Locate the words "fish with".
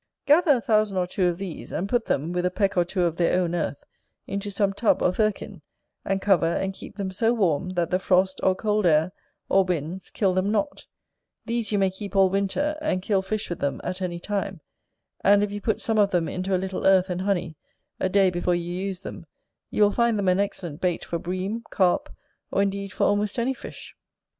13.21-13.59